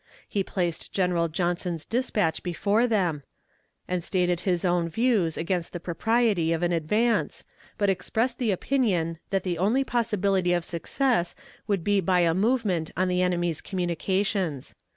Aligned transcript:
He 0.27 0.43
placed 0.43 0.91
General 0.91 1.27
Johnston's 1.27 1.85
dispatch 1.85 2.41
before 2.41 2.87
them, 2.87 3.21
and 3.87 4.03
stated 4.03 4.39
his 4.39 4.65
own 4.65 4.89
views 4.89 5.37
against 5.37 5.73
the 5.73 5.79
propriety 5.79 6.51
of 6.53 6.63
an 6.63 6.71
advance, 6.71 7.43
but 7.77 7.87
expressed 7.87 8.39
the 8.39 8.49
opinion 8.49 9.19
that 9.29 9.43
the 9.43 9.59
only 9.59 9.83
possibility 9.83 10.53
of 10.53 10.65
success 10.65 11.35
would 11.67 11.83
be 11.83 11.99
by 12.01 12.21
a 12.21 12.33
movement 12.33 12.89
on 12.97 13.09
the 13.09 13.21
enemy's 13.21 13.61
communications. 13.61 14.75